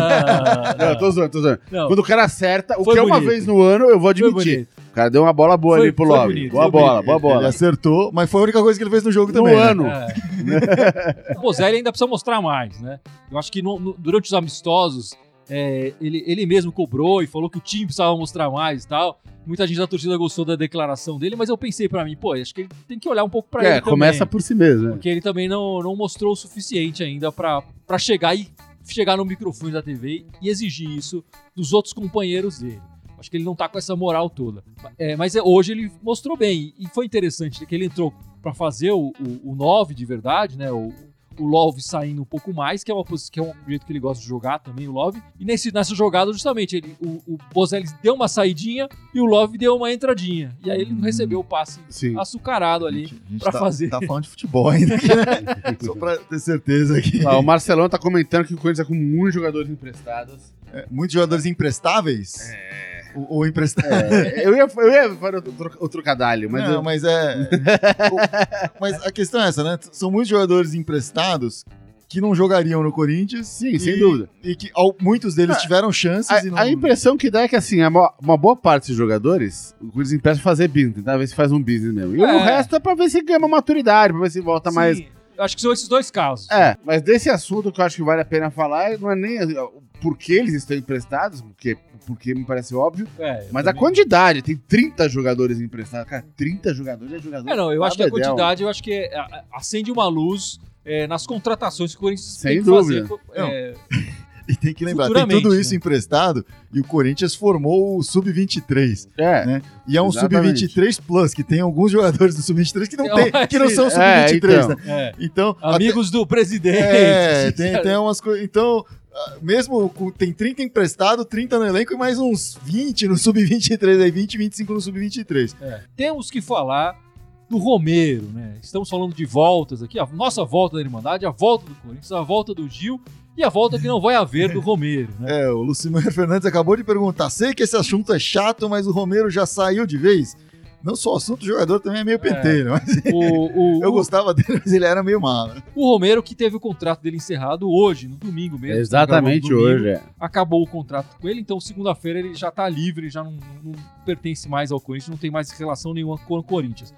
[0.79, 1.61] Não, eu tô zoando, tô zoando.
[1.71, 1.89] não.
[1.89, 3.29] Quando o cara acerta, o Foi que é uma bonito.
[3.29, 4.67] vez no ano, eu vou admitir.
[4.97, 6.33] Cara deu uma bola boa Foi- ali pro Love.
[6.35, 7.05] bonito, Boa bola, bonito.
[7.07, 7.49] boa Ele bola.
[7.49, 9.55] acertou, mas foi a única coisa que ele fez no jogo No também.
[9.55, 9.63] né?
[9.63, 9.87] ano.
[9.87, 11.35] É.
[11.37, 12.99] o Bozelli ainda precisa mostrar mais, né?
[13.31, 15.15] Eu acho que no- no- durante os amistosos,
[15.49, 19.21] é, ele, ele mesmo cobrou e falou que o time precisava mostrar mais e tal.
[19.47, 22.53] Muita gente da torcida gostou da declaração dele, mas eu pensei pra mim, pô, acho
[22.53, 24.31] que ele tem que olhar um pouco pra É, ele começa também.
[24.33, 24.91] por si mesmo, né?
[24.93, 27.63] Porque ele também não, não mostrou o suficiente ainda pra
[27.99, 28.49] chegar e
[28.89, 31.23] chegar no microfone da TV e exigir isso
[31.55, 32.81] dos outros companheiros dele.
[33.19, 34.63] Acho que ele não tá com essa moral toda.
[34.99, 36.75] É, mas é, hoje ele mostrou bem.
[36.79, 39.13] E foi interessante que ele entrou pra fazer o,
[39.45, 40.71] o, o 9 de verdade, né?
[40.71, 40.93] O,
[41.39, 44.01] o Love saindo um pouco mais, que é, uma, que é um jeito que ele
[44.01, 45.23] gosta de jogar também, o Love.
[45.39, 49.59] E nesse, nessa jogada, justamente, ele, o, o Bozelli deu uma saidinha e o Love
[49.59, 50.57] deu uma entradinha.
[50.65, 51.03] E aí ele não Hum.
[51.03, 52.19] recebeu o passe Sim.
[52.19, 53.05] açucarado ali.
[53.05, 53.91] A gente pra tá, fazer.
[53.91, 55.77] tá falando de futebol ainda aqui, né?
[55.85, 57.23] Só pra ter certeza aqui.
[57.27, 60.55] O Marcelão tá comentando que o Corinthians é com muitos jogadores emprestados.
[60.73, 62.35] É, muitos jogadores imprestáveis?
[62.41, 63.93] Ou, ou emprestados?
[63.93, 67.49] É, eu, ia, eu ia fazer o, tro- o trocadilho, mas Não, eu- mas é.
[68.13, 69.79] o- mas a questão é essa, né?
[69.93, 71.65] São muitos jogadores emprestados
[72.09, 73.49] que não jogariam no Corinthians.
[73.49, 74.29] sim, e- sem dúvida.
[74.43, 76.57] E que ao- muitos deles Ah, tiveram chances e não.
[76.59, 79.75] A, a impressão que dá é que, assim, a mo- uma boa parte desses jogadores,
[79.81, 82.15] o Corinthians empresta pra fazer business, tentar ver se faz um business mesmo.
[82.17, 82.33] E É.
[82.37, 85.03] o resto é pra ver se ganha uma maturidade, pra ver se volta mais.
[85.37, 86.51] Eu acho que são esses dois casos.
[86.51, 89.43] É, mas desse assunto que eu acho que vale a pena falar, não é nem
[89.59, 94.43] o porquê eles estão emprestados, porque, porque me parece óbvio, É, mas a também- quantidade,
[94.43, 96.09] tem 30 jogadores emprestados.
[96.09, 97.51] Cara, 30 jogadores é jogador.
[97.51, 100.59] É, não, eu acho que a quantidade, eu acho que é- a- acende uma luz
[100.85, 103.09] é, nas contratações que o Corinthians Sem tem que dúvida.
[103.09, 103.21] fazer.
[103.35, 103.75] É,
[104.57, 105.77] E tem que lembrar, tem tudo isso né?
[105.77, 109.09] emprestado e o Corinthians formou o Sub-23.
[109.19, 109.63] É, né?
[109.89, 110.69] E é um Exatamente.
[110.69, 113.87] Sub-23 Plus, que tem alguns jogadores do Sub-23 que não, Eu tem, que não são
[114.01, 114.69] é, Sub-23, então.
[114.69, 114.77] né?
[114.87, 115.15] é.
[115.19, 116.79] Então, Amigos do presidente.
[116.79, 118.45] É, tem, tem umas coisas.
[118.45, 123.17] Então, ah, mesmo com, tem 30 emprestado, 30 no elenco e mais uns 20 no
[123.17, 125.55] sub-23, aí 20, 25 no sub-23.
[125.61, 125.81] É.
[125.97, 127.06] Temos que falar
[127.49, 128.57] do Romero, né?
[128.63, 132.23] Estamos falando de voltas aqui, a nossa volta da Irmandade, a volta do Corinthians, a
[132.23, 133.01] volta do Gil
[133.37, 135.43] e a volta que não vai haver do Romero, né?
[135.45, 138.93] É, o Lucimar Fernandes acabou de perguntar: sei que esse assunto é chato, mas o
[138.93, 140.37] Romero já saiu de vez?
[140.83, 144.33] Não só o assunto, o jogador também é meio pentelho, mas O, o, eu gostava
[144.33, 145.49] dele, mas ele era meio mal.
[145.49, 145.63] né?
[145.75, 148.81] o Romero que teve o contrato dele encerrado hoje, no domingo mesmo.
[148.81, 150.03] exatamente domingo, hoje, é.
[150.19, 153.73] Acabou o contrato com ele, então segunda-feira ele já tá livre, já não, não
[154.05, 156.95] pertence mais ao Corinthians, não tem mais relação nenhuma com o Corinthians.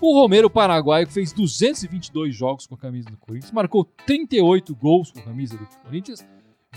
[0.00, 5.20] O Romero Paraguaio fez 222 jogos com a camisa do Corinthians, marcou 38 gols com
[5.20, 6.26] a camisa do Corinthians,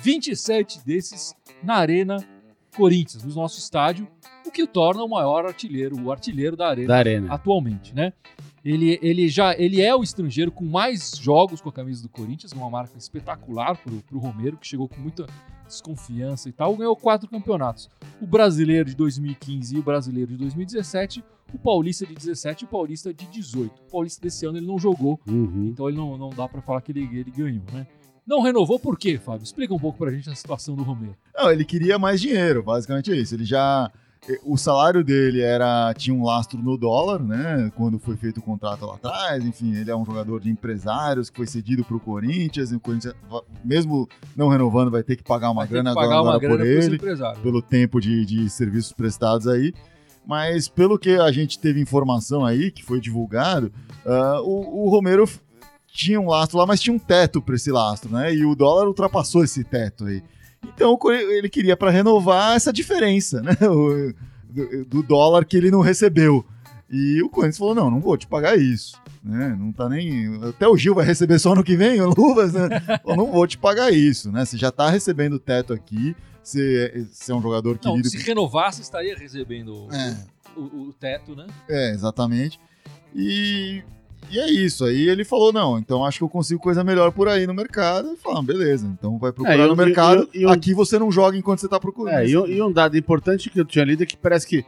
[0.01, 2.17] 27 desses na Arena
[2.75, 4.07] Corinthians, no nosso estádio,
[4.45, 7.33] o que o torna o maior artilheiro, o artilheiro da Arena Da Arena.
[7.33, 8.13] atualmente, né?
[8.63, 12.53] Ele, ele já ele é o estrangeiro com mais jogos com a camisa do Corinthians,
[12.53, 15.25] uma marca espetacular pro, pro Romero, que chegou com muita,
[15.69, 17.89] desconfiança e tal, ganhou quatro campeonatos.
[18.19, 22.67] O brasileiro de 2015 e o brasileiro de 2017, o paulista de 17 e o
[22.69, 23.71] paulista de 18.
[23.87, 25.69] O paulista desse ano ele não jogou, Uhum.
[25.73, 27.87] então ele não, não dá pra falar que ele, ele ganhou, né?
[28.27, 29.43] Não renovou por quê, Fábio?
[29.43, 31.15] Explica um pouco pra gente a situação do Romero.
[31.35, 33.33] Não, ele queria mais dinheiro, basicamente é isso.
[33.33, 33.91] Ele já.
[34.43, 37.71] O salário dele era tinha um lastro no dólar, né?
[37.75, 39.43] Quando foi feito o contrato lá atrás.
[39.43, 42.71] Enfim, ele é um jogador de empresários que foi cedido para o Corinthians.
[42.71, 43.15] E o Corinthians,
[43.63, 46.35] mesmo não renovando, vai ter que pagar uma Vai ter grana que pagar agora, uma
[46.35, 49.73] agora grana por ele, pelo tempo de, de serviços prestados aí.
[50.29, 53.73] Mas pelo que a gente teve informação aí, que foi divulgado,
[54.05, 55.27] ah, o, o Romero
[55.91, 58.31] tinha um lastro lá, mas tinha um teto para esse lastro, né?
[58.31, 60.21] E o dólar ultrapassou esse teto aí.
[60.63, 63.57] Então ele queria para renovar essa diferença, né?
[64.51, 66.43] Do, do dólar que ele não recebeu.
[66.91, 68.97] E o Corinthians falou: não, não vou te pagar isso.
[69.23, 69.55] Né?
[69.59, 70.39] Não tá nem.
[70.47, 72.67] Até o Gil vai receber só no que vem, o Luvas, né?
[73.03, 74.45] Falou, não vou te pagar isso, né?
[74.45, 76.15] Você já tá recebendo o teto aqui.
[76.41, 78.09] Você, você é um jogador Não, querido.
[78.09, 80.15] se renovasse, estaria recebendo É.
[80.57, 81.45] o, o- o teto, né?
[81.67, 82.59] É, exatamente.
[83.13, 83.83] E,
[84.31, 84.85] e é isso.
[84.85, 88.13] Aí ele falou: não, então acho que eu consigo coisa melhor por aí no mercado.
[88.13, 90.29] E falou: ah, beleza, então vai procurar É, e no mercado.
[90.33, 92.19] e o- e o- Aqui você não joga enquanto você tá procurando.
[92.19, 94.63] É, e, um- e um dado importante que eu tinha lido é que parece que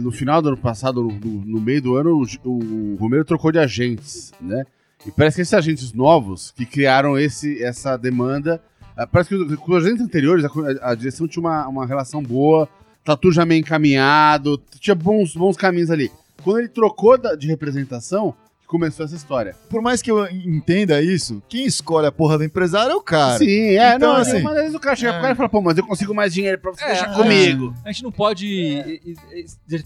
[0.00, 3.58] no final do ano passado, no, no- meio do ano, o, o Romero trocou de
[3.58, 4.64] agentes, né?
[5.06, 8.60] E parece que esses agentes novos que criaram esse, essa demanda.
[8.96, 12.68] ah, Parece que com os agentes anteriores a, a direção tinha uma, uma relação boa,
[13.04, 16.10] tá tudo já meio encaminhado, tinha bons, bons caminhos ali.
[16.42, 18.34] Quando ele trocou da- de representação,
[18.66, 19.54] que começou essa história.
[19.70, 23.38] Por mais que eu entenda isso, quem escolhe a porra do empresário é o cara.
[23.38, 23.46] Sim,
[23.78, 25.12] é, Então, não, assim, mas às vezes o cara chega é.
[25.14, 27.14] pro cara e fala, pô, mas eu consigo mais dinheiro pra você É, deixar é.
[27.14, 27.72] comigo.
[27.84, 29.14] A gente não pode e-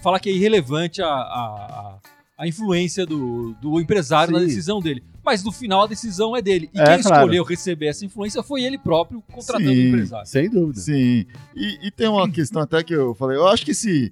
[0.03, 1.99] falar que é irrelevante a, a,
[2.39, 4.47] a- influência do, do empresário na Sim.
[4.47, 5.05] decisão dele.
[5.23, 6.71] Mas no final a decisão é dele.
[6.75, 7.17] E É, quem claro.
[7.25, 9.89] escolheu receber essa influência foi ele próprio contratando o Sim.
[9.89, 10.27] empresário.
[10.27, 10.81] Sem dúvida.
[10.81, 11.27] Sim.
[11.55, 14.11] E, e tem uma questão até que eu falei, eu acho que se,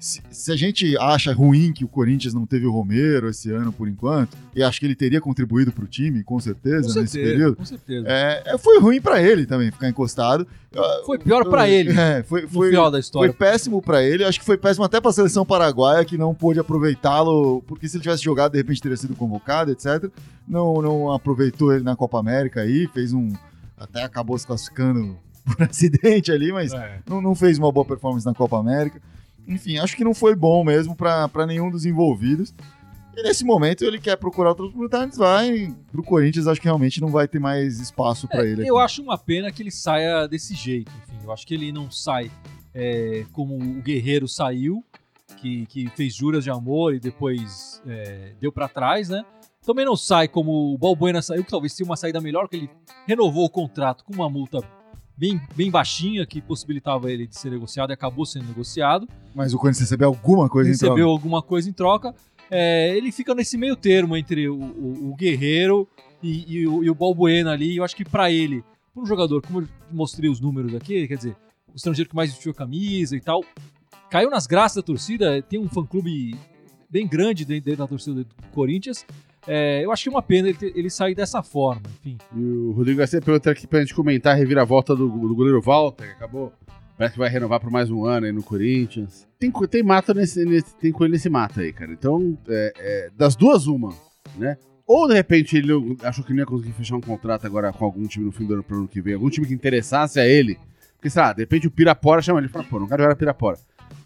[0.00, 3.72] se, se a gente acha ruim que o Corinthians não teve o Romero esse ano
[3.72, 7.32] por enquanto, e acho que ele teria contribuído pro time, com certeza, Com nesse certeza,
[7.32, 8.06] período, com certeza.
[8.08, 10.46] é, é, foi ruim pra ele também ficar encostado.
[11.04, 13.32] Foi pior pra ele É, foi, foi, final da foi história.
[13.32, 17.62] péssimo pra ele, acho que foi péssimo até pra seleção paraguaia, que não pôde aproveitá-lo,
[17.66, 20.08] porque se ele tivesse jogado, de repente teria sido convocado, etc.
[20.46, 23.32] Não, não aproveitou ele na Copa América aí, fez um.
[23.76, 27.00] Até acabou se classificando por acidente ali, mas É.
[27.08, 29.00] não, não fez uma boa performance na Copa América.
[29.48, 32.54] Enfim, acho que não foi bom mesmo pra nenhum dos envolvidos.
[33.16, 35.74] E nesse momento ele quer procurar outras oportunidades, vai.
[35.90, 38.62] Pro Corinthians, acho que realmente não vai ter mais espaço ele.
[38.62, 38.84] É, Eu aqui.
[38.84, 40.92] acho uma pena que ele saia desse jeito.
[41.02, 42.30] Enfim, eu acho que ele não sai
[42.72, 44.84] é, como o Guerreiro saiu,
[45.38, 49.24] que, que fez juras de amor e depois é, deu pra trás, né?
[49.66, 52.70] Também não sai como o Balbuena saiu, que talvez tenha uma saída melhor, que ele
[53.06, 54.60] renovou o contrato com uma multa
[55.18, 59.08] bem, bem baixinha, que possibilitava ele de ser negociado e acabou sendo negociado.
[59.34, 60.90] Mas o Corinthians recebeu alguma coisa em troca.
[60.94, 62.14] recebeu alguma coisa em troca.
[62.50, 65.86] É, ele fica nesse meio termo entre o, o- o Guerreiro
[66.22, 67.76] e, e o, e o Balbuena ali.
[67.76, 71.16] Eu acho que pra ele, para um jogador, como eu mostrei os números aqui, quer
[71.16, 71.36] dizer,
[71.72, 73.44] o estrangeiro que mais vestiu a camisa e tal,
[74.10, 76.34] caiu nas graças da torcida, tem um fã-clube
[76.88, 79.04] bem grande dentro da torcida do Corinthians.
[79.50, 82.18] É, eu é uma pena ele, ele sair dessa forma, enfim.
[82.36, 86.04] E o Rodrigo Garcia pergunta aqui pra gente comentar a reviravolta do, do goleiro Walter,
[86.06, 86.52] que acabou.
[86.98, 89.26] Parece que vai renovar por mais um ano aí no Corinthians.
[89.38, 91.90] Tem, tem mata nesse, nesse- tem coelho nesse mata aí, cara.
[91.92, 93.94] Então, é, é, das duas, uma,
[94.36, 94.58] né?
[94.86, 98.06] Ou de repente ele achou que não ia conseguir fechar um contrato agora com algum
[98.06, 100.58] time no fim do ano pro ano que vem, algum time que interessasse a ele.
[100.96, 103.14] Porque, sei lá, de repente o Pirapora chama ele e fala, pô, não quero jogar
[103.16, 103.58] Pirapora.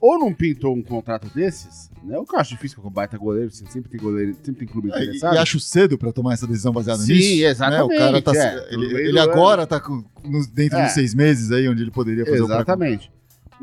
[0.04, 2.18] Ou não pintou um contrato desses, né?
[2.18, 4.66] O que eu acho difícil com o baita goleiro, assim, sempre tem goleiro, sempre tem
[4.66, 5.34] clube É, e, interessado.
[5.36, 7.44] e acho cedo pra tomar essa decisão baseada Sim, nisso.
[7.44, 7.94] exatamente, né?
[7.94, 8.74] O cara tá, é.
[8.74, 10.84] ele, No ele agora tá com- nos- dentro É.
[10.86, 13.12] dos seis meses aí, onde ele poderia fazer Exatamente.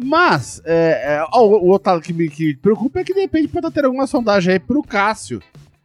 [0.02, 3.50] Mas, é, é, ó, o, o outro que me que preocupa é que de repente
[3.50, 5.42] pode tendo alguma sondagem aí pro Cássio.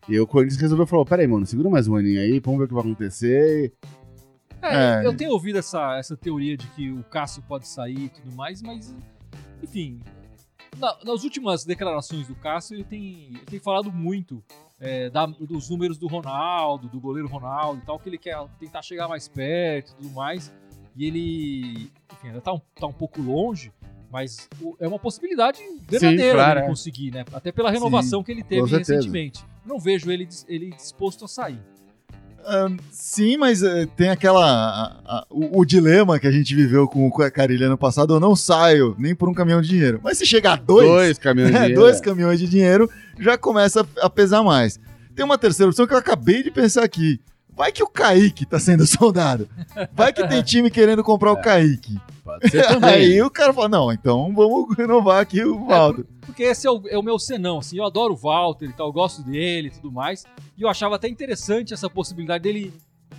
[0.08, 2.68] E o Corinthians resolveu falar: peraí, mano, segura mais um aninho aí, vamos ver o
[2.68, 3.72] que vai acontecer.
[4.62, 5.06] É, É.
[5.06, 8.62] eu tenho ouvido essa, essa teoria de que o Cássio pode sair e tudo mais,
[8.62, 8.94] mas,
[9.62, 9.98] enfim,
[10.78, 14.42] na- nas últimas declarações do Cássio, ele tem, ele tem falado muito
[14.80, 18.82] é, da- dos números do Ronaldo, do goleiro Ronaldo e tal, que ele quer tentar
[18.82, 20.52] chegar mais perto e tudo mais.
[20.96, 23.72] E ele, enfim, ainda tá um, tá um pouco longe,
[24.10, 25.58] mas é uma possibilidade
[25.88, 26.68] verdadeira claro, dele é.
[26.68, 27.24] conseguir, né?
[27.32, 29.44] Até pela renovação que ele teve recentemente.
[29.64, 31.60] Não vejo ele, ele disposto a sair.
[32.90, 34.44] Sim, mas eh, tem aquela.
[34.44, 38.20] a- a- o, o dilema que a gente viveu com o Carilha ano passado, eu
[38.20, 40.00] não saio nem por um caminhão de dinheiro.
[40.02, 42.00] Mas se chegar a dois, caminhões né, de dois é.
[42.02, 44.78] caminhões de dinheiro, já começa a pesar mais.
[45.14, 47.20] Tem uma terceira opção que eu acabei de pensar aqui.
[47.56, 49.48] Vai que o Kaique tá sendo soldado.
[49.92, 52.00] Vai que tem time querendo comprar o Kaique.
[52.24, 52.90] Pode ser também.
[52.94, 56.04] Aí o cara fala, não, então vamos renovar aqui o Walter.
[56.26, 58.88] Porque esse é o, é o meu senão, assim, eu adoro o Walter e tal,
[58.88, 60.24] eu gosto dele e tudo mais.
[60.56, 62.72] E eu achava até interessante essa possibilidade dele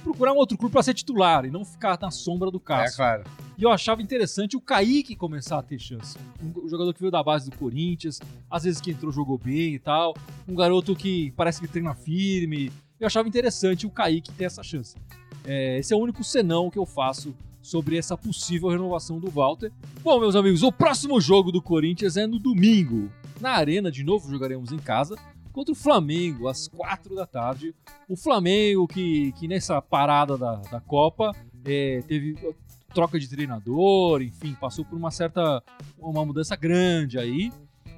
[0.04, 2.98] procurar um outro clube pra ser titular e não ficar na sombra do É, Cássio.
[2.98, 3.24] claro.
[3.58, 6.18] E eu achava interessante o Kaique começar a ter chance.
[6.44, 8.20] Um jogador que veio da base do Corinthians,
[8.52, 10.14] às vezes que entrou jogou bem e tal.
[10.48, 12.70] Um garoto que parece que treina firme.
[13.00, 14.96] Eu achava interessante o Kaique ter essa chance.
[15.44, 19.72] É, esse é o único senão que eu faço sobre essa possível renovação do Walter.
[20.02, 23.12] Bom, meus amigos, o próximo jogo do Corinthians é no domingo.
[23.42, 25.16] Na Arena, de novo, jogaremos em casa
[25.52, 27.74] contra o Flamengo, às quatro da tarde.
[28.08, 31.32] O Flamengo que, que nessa parada da, da Copa
[31.66, 32.36] é, teve
[32.94, 35.62] troca de treinador, enfim, passou por uma certa
[35.98, 37.52] uma mudança grande aí.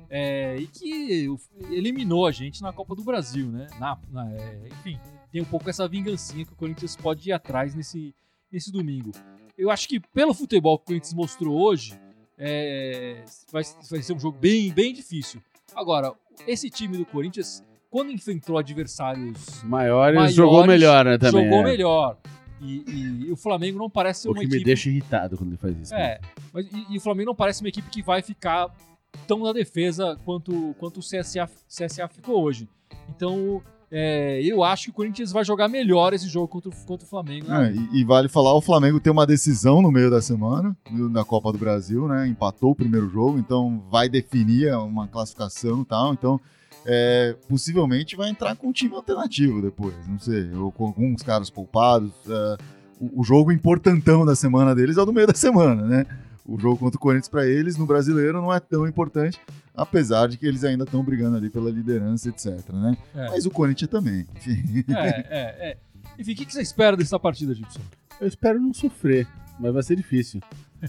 [0.09, 1.39] É, e que o-
[1.71, 3.67] eliminou a gente na Copa do Brasil, né?
[3.79, 4.99] Na- na- é, enfim,
[5.31, 8.13] tem um pouco essa vingancinha que o Corinthians pode ir atrás nesse,
[8.51, 9.11] nesse domingo.
[9.57, 11.99] Eu acho que pelo futebol que o Corinthians mostrou hoje,
[12.37, 15.41] é, vai, vai ser um jogo bem, bem difícil.
[15.75, 16.13] Agora,
[16.47, 21.43] esse time do Corinthians, quando enfrentou adversários Maiores, Maiores, jogou melhor, né, também.
[21.43, 21.63] jogou é.
[21.63, 22.17] melhor.
[22.61, 22.83] E,
[23.27, 24.57] e- o Flamengo não parece ser O uma que equipe.
[24.59, 25.93] me deixa irritado quando ele faz isso.
[25.93, 26.01] né?
[26.13, 26.21] É,
[26.53, 28.75] mas, e, e o Flamengo não parece uma equipe que vai ficar
[29.27, 32.67] tão na defesa quanto, quanto o CSA, CSA ficou hoje.
[33.09, 37.09] Então, é, eu acho que o Corinthians vai jogar melhor esse jogo contra, contra o
[37.09, 37.47] Flamengo.
[37.47, 37.69] né?
[37.69, 41.23] É, e, e vale falar, o Flamengo tem uma decisão no meio da semana, na
[41.23, 42.27] Copa do Brasil, né?
[42.27, 46.13] Empatou o primeiro jogo, então vai definir uma classificação e tal.
[46.13, 46.39] Então,
[46.85, 51.49] é, possivelmente vai entrar com um time alternativo depois, não sei, ou com alguns caras
[51.49, 52.11] poupados.
[52.27, 52.57] é,
[52.99, 56.05] o, o jogo importantão da semana deles é o do meio da semana, né?
[56.47, 59.39] O jogo contra o Corinthians para eles no brasileiro não é tão importante,
[59.75, 62.97] apesar de que eles ainda estão brigando ali pela liderança, etc, né?
[63.13, 64.85] É, Mas o Corinthians também, enfim.
[64.95, 65.77] é, é, é.
[66.17, 67.81] Enfim, o que, que você espera dessa partida, Gibson?
[68.19, 69.27] Eu espero não sofrer,
[69.59, 70.41] mas vai ser difícil.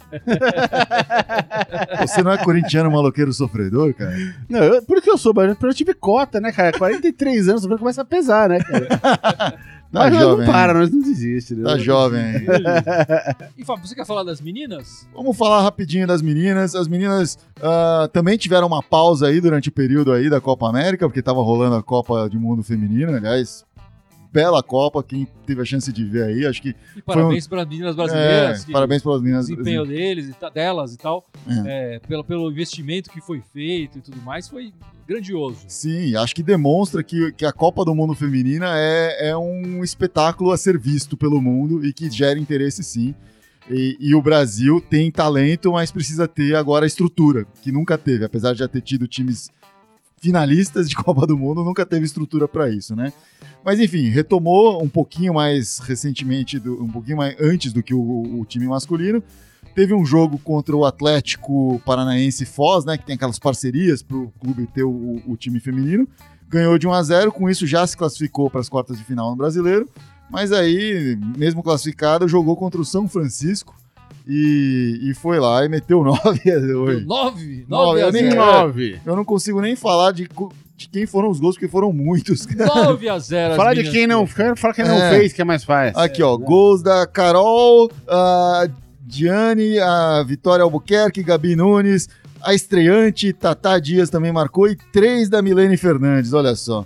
[2.00, 4.14] Você não é corintiano maloqueiro sofredor, cara?
[4.48, 5.32] Não, eu, por que eu sou?
[5.34, 6.76] Mas eu tive cota, né, cara?
[6.76, 9.58] 43 anos, sofrendo começa a pesar, né, cara?
[9.90, 10.46] Tá mas nós jovem.
[10.46, 11.64] não para, nós não desiste, né?
[11.64, 12.22] Tá jovem.
[13.56, 15.08] E Fábio, você quer falar das meninas?
[15.14, 16.74] Vamos falar rapidinho das meninas.
[16.74, 21.08] As meninas ah, também tiveram uma pausa aí durante o período aí da Copa América,
[21.08, 23.64] porque tava rolando a Copa de Mundo Feminino, aliás.
[24.32, 27.68] Bela Copa, quem teve a chance de ver aí, acho que E parabéns para as
[27.68, 28.68] meninas brasileiras.
[28.68, 29.46] é, parabéns pelas o meninas.
[29.46, 31.26] desempenho deles e delas e tal,
[31.66, 34.72] é, pelo, pelo investimento que foi feito e tudo mais, foi
[35.06, 35.60] grandioso.
[35.66, 40.52] Sim, acho que demonstra que, que a Copa do Mundo Feminina é, é um espetáculo
[40.52, 43.14] a ser visto pelo mundo e que gera interesse sim.
[43.70, 48.24] E, e o Brasil tem talento, mas precisa ter agora a estrutura, que nunca teve.
[48.24, 49.50] Apesar de já ter tido times
[50.20, 53.12] finalistas de Copa do Mundo, nunca teve estrutura para isso, né?
[53.64, 58.00] Mas enfim, retomou um pouquinho mais recentemente, do- um pouquinho mais antes do que o,
[58.40, 59.22] o time masculino.
[59.74, 62.96] Teve um jogo contra o Atlético Paranaense Foz, né?
[62.96, 66.08] Que tem aquelas parcerias para o clube ter o, o time feminino.
[66.48, 69.30] Ganhou de 1 a 0 com isso já se classificou para as quartas de final
[69.30, 69.88] no brasileiro.
[70.30, 73.74] Mas aí, mesmo classificado, jogou contra o São Francisco
[74.26, 77.06] e, e foi lá e meteu 9 a 8.
[77.06, 77.06] Nove?
[77.06, 78.36] Nove, Nove a eu nem- zero.
[78.36, 79.00] Nove.
[79.04, 80.28] Eu não consigo nem falar de,
[80.76, 82.46] de quem foram os gols, porque foram muitos.
[82.46, 85.10] 9 a 0 as Fala de quem não, fala quem não É.
[85.18, 85.98] fez, que é mais fácil.
[85.98, 88.68] Aqui, ó, gols da Carol, a
[89.00, 92.08] Diane, a Vitória Albuquerque, Gabi Nunes,
[92.42, 96.84] a estreante Tatá Dias também marcou e três da Milene Fernandes, olha só.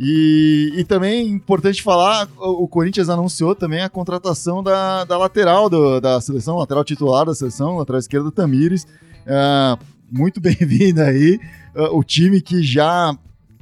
[0.00, 5.68] E, e também importante falar, o, o Corinthians anunciou também a contratação da, da lateral
[5.68, 8.86] do- da seleção, lateral titular da seleção, lateral esquerda Tamires.
[9.26, 9.76] Ah,
[10.10, 11.40] muito bem-vinda aí.
[11.74, 13.12] Ah, o time que já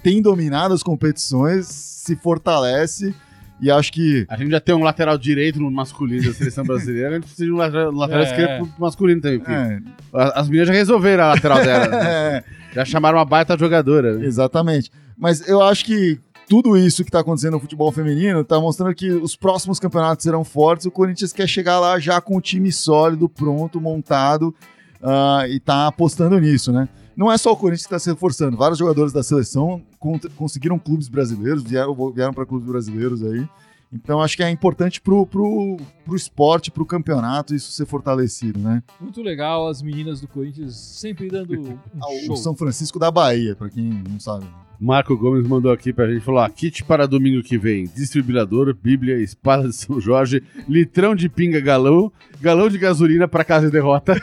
[0.03, 3.15] tem dominado as competições se fortalece
[3.59, 7.09] e acho que A gente já tem um lateral direito no masculino da seleção brasileira,
[7.09, 8.27] a gente precisa de um lateral, lateral É.
[8.27, 9.43] esquerdo pro masculino também.
[9.49, 9.81] É,
[10.13, 11.89] As meninas já resolveram a lateral dela.
[11.89, 11.99] né?
[12.05, 12.45] é,
[12.75, 14.19] Já chamaram uma baita jogadora.
[14.19, 14.27] né?
[14.27, 14.93] exatamente.
[15.17, 19.11] Mas eu acho que tudo isso que está acontecendo no futebol feminino está mostrando que
[19.11, 20.87] os próximos campeonatos serão fortes.
[20.87, 24.55] O Corinthians quer chegar lá já com o time sólido, pronto, montado
[25.03, 26.89] ah, e tá apostando nisso, né?
[27.17, 28.57] Não é só o Corinthians que está se reforçando.
[28.57, 33.49] Vários jogadores da seleção con- conseguiram clubes brasileiros, vieram, vieram para clubes brasileiros aí.
[33.93, 38.83] Então acho que é importante pro, pro, pro esporte, pro campeonato, isso ser fortalecido, né?
[39.01, 42.35] Muito legal, as meninas do Corinthians sempre dando um Ah, show.
[42.35, 44.45] O São Francisco da Bahia, para quem não sabe.
[44.79, 49.17] Marco Gomes mandou aqui pra gente, falou, ó, kit para domingo que vem, distribuidor, bíblia,
[49.23, 54.13] espada de São Jorge, litrão de pinga galão, galão de gasolina pra casa e derrota.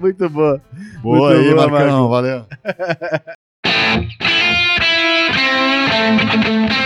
[0.00, 0.62] Muito boa.
[1.02, 2.10] Boa Muito aí, boa, Marcão, Marco.
[2.10, 2.46] valeu.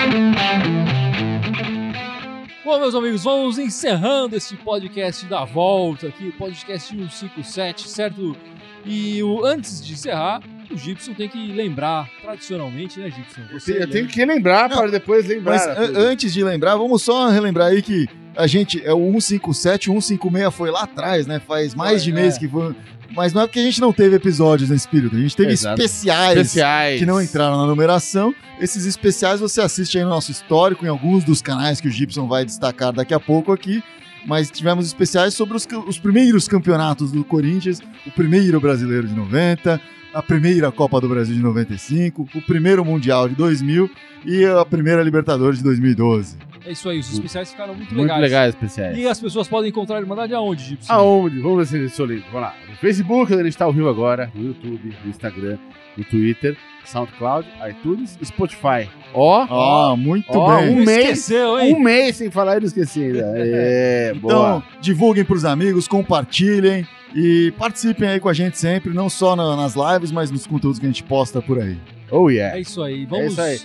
[2.76, 8.36] meus amigos, vamos encerrando esse podcast da volta aqui, podcast 157, certo?
[8.84, 13.42] E o, antes de encerrar, o Gibson tem que lembrar, tradicionalmente, né, Gibson?
[13.52, 15.52] Você Eu tenho que lembrar para depois lembrar.
[15.52, 19.90] Mas an- antes de lembrar, vamos só relembrar aí que a gente é o 157,
[19.90, 21.40] o 156 foi lá atrás, né?
[21.40, 22.38] Faz mais de Foi, mês é.
[22.38, 22.74] que foi.
[23.14, 25.80] Mas não é porque a gente não teve episódios nesse período, a gente teve Exato.
[25.80, 27.00] especiais, especiais.
[27.00, 28.34] que não entraram na numeração.
[28.60, 32.26] Esses especiais você assiste aí no nosso histórico, em alguns dos canais que o Gibson
[32.26, 33.82] vai destacar daqui a pouco aqui.
[34.26, 39.80] Mas tivemos especiais sobre os, os primeiros campeonatos do Corinthians, o primeiro brasileiro de 90,
[40.12, 43.90] a primeira Copa do Brasil de 95, o primeiro Mundial de 2000
[44.26, 46.47] e a primeira Libertadores de 2012.
[46.68, 48.20] É isso aí, os especiais ficaram muito, Muito legais.
[48.20, 48.98] legais especiais.
[48.98, 50.92] E as pessoas podem encontrar a Irmandade aonde, Gibson?
[50.92, 51.40] Aonde?
[51.40, 52.22] Vamos ver se ele solido.
[52.26, 52.54] Vamos lá.
[52.68, 55.56] No Facebook, onde ele está ao vivo agora, no YouTube, no Instagram,
[55.96, 58.88] no Twitter, SoundCloud, iTunes, Spotify.
[59.14, 60.68] Ó, Ó, muito Ó, bem.
[60.70, 61.74] um Não mês- esqueceu, hein?
[61.74, 63.32] um mês sem falar e não esqueci ainda.
[63.36, 64.62] É, Então, boa.
[64.80, 69.74] divulguem pros amigos, compartilhem e participem aí com a gente sempre, não só na- nas
[69.74, 71.78] lives, mas nos conteúdos que a gente posta por aí.
[72.10, 72.56] Oh yeah.
[72.56, 73.58] É isso aí, vamos isso aí.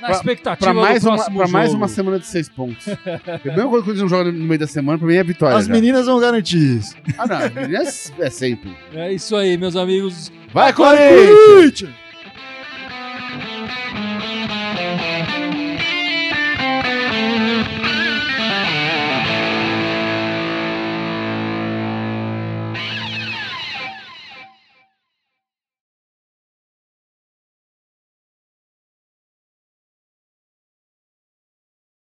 [0.00, 1.78] Na Pra- expectativa Pra mais, do uma, pra mais jogo.
[1.82, 2.86] uma semana de seis pontos.
[3.06, 5.24] É a mesma coisa que eles não jogam no meio da semana, pra mim é
[5.24, 5.56] vitória.
[5.56, 5.72] As já.
[5.72, 6.94] meninas vão garantir isso.
[7.18, 8.76] Ah, não, as meninas é sempre.
[8.94, 10.30] É isso aí, meus amigos.
[10.52, 11.38] Vai, Vai, Corinthians!
[11.54, 12.03] Corinthians!